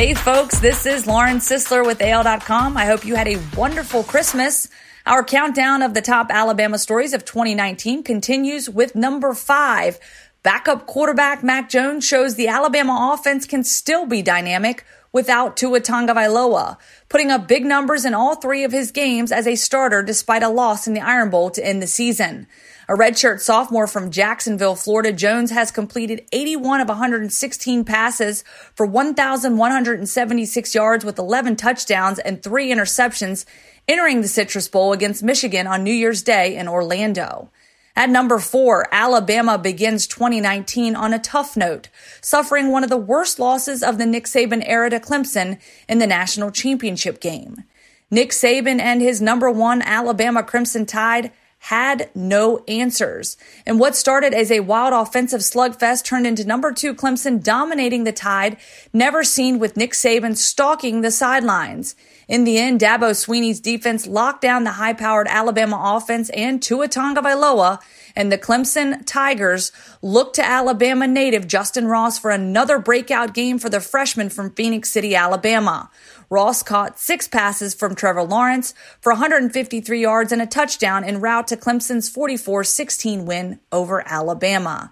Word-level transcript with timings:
Hey, 0.00 0.14
folks, 0.14 0.60
this 0.60 0.86
is 0.86 1.06
Lauren 1.06 1.40
Sisler 1.40 1.84
with 1.84 2.00
AL.com. 2.00 2.74
I 2.74 2.86
hope 2.86 3.04
you 3.04 3.16
had 3.16 3.28
a 3.28 3.38
wonderful 3.54 4.02
Christmas. 4.02 4.66
Our 5.04 5.22
countdown 5.22 5.82
of 5.82 5.92
the 5.92 6.00
top 6.00 6.28
Alabama 6.30 6.78
stories 6.78 7.12
of 7.12 7.26
2019 7.26 8.02
continues 8.02 8.70
with 8.70 8.94
number 8.94 9.34
five. 9.34 9.98
Backup 10.42 10.86
quarterback 10.86 11.42
Mac 11.44 11.68
Jones 11.68 12.06
shows 12.06 12.34
the 12.34 12.48
Alabama 12.48 13.12
offense 13.12 13.44
can 13.44 13.62
still 13.62 14.06
be 14.06 14.22
dynamic 14.22 14.86
without 15.12 15.56
Tua 15.56 15.80
Tagovailoa, 15.80 16.76
putting 17.08 17.30
up 17.30 17.48
big 17.48 17.64
numbers 17.64 18.04
in 18.04 18.14
all 18.14 18.36
three 18.36 18.64
of 18.64 18.72
his 18.72 18.90
games 18.90 19.32
as 19.32 19.46
a 19.46 19.56
starter 19.56 20.02
despite 20.02 20.42
a 20.42 20.48
loss 20.48 20.86
in 20.86 20.94
the 20.94 21.00
Iron 21.00 21.30
Bowl 21.30 21.50
to 21.50 21.64
end 21.64 21.82
the 21.82 21.86
season. 21.86 22.46
A 22.88 22.94
redshirt 22.94 23.40
sophomore 23.40 23.86
from 23.86 24.10
Jacksonville, 24.10 24.74
Florida, 24.74 25.12
Jones 25.12 25.52
has 25.52 25.70
completed 25.70 26.26
81 26.32 26.80
of 26.80 26.88
116 26.88 27.84
passes 27.84 28.42
for 28.74 28.84
1,176 28.84 30.74
yards 30.74 31.04
with 31.04 31.18
11 31.18 31.54
touchdowns 31.54 32.18
and 32.18 32.42
three 32.42 32.72
interceptions, 32.72 33.44
entering 33.86 34.22
the 34.22 34.28
Citrus 34.28 34.66
Bowl 34.66 34.92
against 34.92 35.22
Michigan 35.22 35.68
on 35.68 35.84
New 35.84 35.92
Year's 35.94 36.22
Day 36.22 36.56
in 36.56 36.66
Orlando. 36.66 37.50
At 37.96 38.08
number 38.08 38.38
four, 38.38 38.86
Alabama 38.92 39.58
begins 39.58 40.06
2019 40.06 40.94
on 40.94 41.12
a 41.12 41.18
tough 41.18 41.56
note, 41.56 41.88
suffering 42.20 42.70
one 42.70 42.84
of 42.84 42.90
the 42.90 42.96
worst 42.96 43.38
losses 43.38 43.82
of 43.82 43.98
the 43.98 44.06
Nick 44.06 44.24
Saban 44.24 44.62
era 44.64 44.90
to 44.90 45.00
Clemson 45.00 45.58
in 45.88 45.98
the 45.98 46.06
national 46.06 46.50
championship 46.50 47.20
game. 47.20 47.64
Nick 48.10 48.30
Saban 48.30 48.80
and 48.80 49.00
his 49.00 49.20
number 49.20 49.50
one 49.50 49.82
Alabama 49.82 50.42
Crimson 50.42 50.86
Tide 50.86 51.30
had 51.64 52.10
no 52.14 52.64
answers. 52.66 53.36
And 53.66 53.78
what 53.78 53.94
started 53.94 54.32
as 54.32 54.50
a 54.50 54.60
wild 54.60 54.94
offensive 54.94 55.42
slugfest 55.42 56.04
turned 56.04 56.26
into 56.26 56.42
number 56.42 56.72
two 56.72 56.94
Clemson 56.94 57.42
dominating 57.42 58.04
the 58.04 58.12
tide, 58.12 58.56
never 58.94 59.22
seen 59.22 59.58
with 59.58 59.76
Nick 59.76 59.92
Saban 59.92 60.38
stalking 60.38 61.02
the 61.02 61.10
sidelines. 61.10 61.94
In 62.28 62.44
the 62.44 62.58
end, 62.58 62.80
Dabo 62.80 63.10
Swinney's 63.10 63.60
defense 63.60 64.06
locked 64.06 64.40
down 64.40 64.64
the 64.64 64.72
high-powered 64.72 65.28
Alabama 65.28 65.96
offense 65.96 66.30
and 66.30 66.62
Tua 66.62 66.88
Tagovailoa, 66.88 67.78
and 68.16 68.32
the 68.32 68.38
Clemson 68.38 69.04
Tigers 69.04 69.70
looked 70.00 70.36
to 70.36 70.44
Alabama 70.44 71.06
native 71.06 71.46
Justin 71.46 71.86
Ross 71.86 72.18
for 72.18 72.30
another 72.30 72.78
breakout 72.78 73.34
game 73.34 73.58
for 73.58 73.68
the 73.68 73.80
freshman 73.80 74.30
from 74.30 74.50
Phenix 74.52 74.90
City, 74.90 75.14
Alabama. 75.14 75.90
Ross 76.30 76.62
caught 76.62 77.00
six 77.00 77.26
passes 77.26 77.74
from 77.74 77.96
Trevor 77.96 78.22
Lawrence 78.22 78.72
for 79.00 79.12
153 79.12 80.00
yards 80.00 80.30
and 80.30 80.40
a 80.40 80.46
touchdown 80.46 81.02
en 81.02 81.20
route 81.20 81.48
to 81.50 81.56
Clemson's 81.56 82.08
44 82.08 82.64
16 82.64 83.26
win 83.26 83.60
over 83.70 84.02
Alabama. 84.08 84.90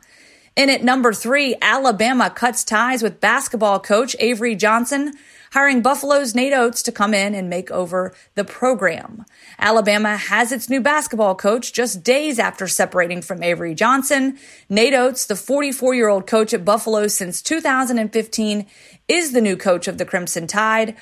In 0.57 0.71
at 0.71 0.83
number 0.83 1.13
three, 1.13 1.55
Alabama 1.63 2.31
cuts 2.31 2.65
ties 2.65 3.01
with 3.01 3.21
basketball 3.21 3.79
coach 3.79 4.17
Avery 4.19 4.57
Johnson, 4.57 5.13
hiring 5.53 5.83
Buffalo's 5.83 6.35
Nate 6.35 6.53
Oats 6.53 6.83
to 6.83 6.91
come 6.91 7.15
in 7.15 7.33
and 7.33 7.49
make 7.49 7.71
over 7.71 8.13
the 8.35 8.43
program. 8.45 9.25
Alabama 9.61 10.17
has 10.17 10.51
its 10.51 10.69
new 10.69 10.81
basketball 10.81 11.37
coach 11.37 11.73
just 11.73 12.03
days 12.03 12.41
after 12.41 12.67
separating 12.67 13.23
from 13.23 13.41
Avery 13.41 13.73
Johnson. 13.73 14.37
Nate 14.69 14.95
Oats, 14.95 15.27
the 15.27 15.37
44 15.37 15.95
year 15.95 16.09
old 16.09 16.27
coach 16.27 16.53
at 16.53 16.65
Buffalo 16.65 17.07
since 17.07 17.41
2015, 17.41 18.67
is 19.07 19.31
the 19.31 19.41
new 19.41 19.57
coach 19.57 19.87
of 19.87 19.97
the 19.97 20.05
Crimson 20.05 20.49
Tide. 20.49 20.97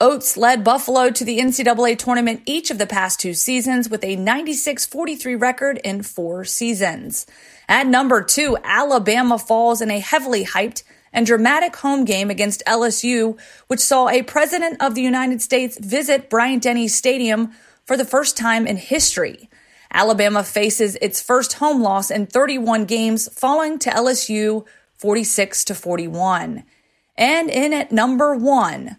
Oats 0.00 0.36
led 0.36 0.62
Buffalo 0.62 1.10
to 1.10 1.24
the 1.24 1.40
NCAA 1.40 1.98
tournament 1.98 2.42
each 2.46 2.70
of 2.70 2.78
the 2.78 2.86
past 2.86 3.18
two 3.18 3.34
seasons 3.34 3.90
with 3.90 4.04
a 4.04 4.14
96 4.14 4.86
43 4.86 5.34
record 5.34 5.80
in 5.82 6.04
four 6.04 6.44
seasons. 6.44 7.26
At 7.68 7.88
number 7.88 8.22
two, 8.22 8.56
Alabama 8.62 9.40
falls 9.40 9.82
in 9.82 9.90
a 9.90 9.98
heavily 9.98 10.44
hyped 10.44 10.84
and 11.12 11.26
dramatic 11.26 11.74
home 11.74 12.04
game 12.04 12.30
against 12.30 12.62
LSU, 12.64 13.36
which 13.66 13.80
saw 13.80 14.08
a 14.08 14.22
President 14.22 14.80
of 14.80 14.94
the 14.94 15.02
United 15.02 15.42
States 15.42 15.76
visit 15.76 16.30
Bryant 16.30 16.62
Denny 16.62 16.86
Stadium 16.86 17.50
for 17.84 17.96
the 17.96 18.04
first 18.04 18.36
time 18.36 18.68
in 18.68 18.76
history. 18.76 19.50
Alabama 19.92 20.44
faces 20.44 20.94
its 21.02 21.20
first 21.20 21.54
home 21.54 21.82
loss 21.82 22.08
in 22.08 22.26
31 22.26 22.84
games, 22.84 23.28
falling 23.36 23.80
to 23.80 23.90
LSU 23.90 24.64
46 24.94 25.64
to 25.64 25.74
41. 25.74 26.62
And 27.16 27.50
in 27.50 27.72
at 27.72 27.90
number 27.90 28.36
one, 28.36 28.96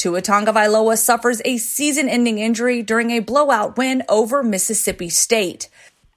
Tua 0.00 0.22
Tagovailoa 0.22 0.96
suffers 0.96 1.42
a 1.44 1.58
season-ending 1.58 2.38
injury 2.38 2.80
during 2.80 3.10
a 3.10 3.20
blowout 3.20 3.76
win 3.76 4.02
over 4.08 4.42
Mississippi 4.42 5.10
State. 5.10 5.68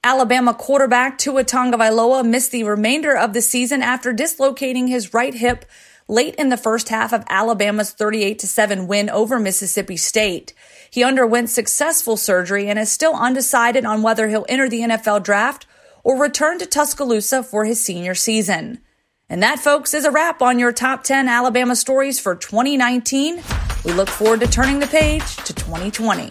Alabama 0.02 0.54
quarterback 0.54 1.18
Tua 1.18 1.44
Tagovailoa 1.44 2.26
missed 2.26 2.50
the 2.50 2.64
remainder 2.64 3.14
of 3.14 3.34
the 3.34 3.42
season 3.42 3.82
after 3.82 4.14
dislocating 4.14 4.86
his 4.86 5.12
right 5.12 5.34
hip 5.34 5.66
late 6.08 6.34
in 6.36 6.48
the 6.48 6.56
first 6.56 6.88
half 6.88 7.12
of 7.12 7.24
Alabama's 7.28 7.90
38 7.90 8.40
7 8.40 8.86
win 8.86 9.10
over 9.10 9.38
Mississippi 9.38 9.98
State. 9.98 10.54
He 10.90 11.04
underwent 11.04 11.50
successful 11.50 12.16
surgery 12.16 12.68
and 12.68 12.78
is 12.78 12.90
still 12.90 13.14
undecided 13.14 13.84
on 13.84 14.00
whether 14.00 14.30
he'll 14.30 14.46
enter 14.48 14.66
the 14.66 14.80
NFL 14.80 15.22
draft 15.24 15.66
or 16.02 16.18
return 16.18 16.58
to 16.58 16.64
Tuscaloosa 16.64 17.42
for 17.42 17.66
his 17.66 17.84
senior 17.84 18.14
season. 18.14 18.78
And 19.28 19.42
that, 19.42 19.58
folks, 19.58 19.92
is 19.92 20.06
a 20.06 20.10
wrap 20.10 20.40
on 20.40 20.58
your 20.58 20.72
top 20.72 21.04
10 21.04 21.28
Alabama 21.28 21.76
stories 21.76 22.18
for 22.18 22.34
2019. 22.34 23.42
We 23.84 23.92
look 23.92 24.08
forward 24.08 24.40
to 24.40 24.46
turning 24.46 24.78
the 24.78 24.86
page 24.86 25.36
to 25.36 25.52
2020. 25.52 26.30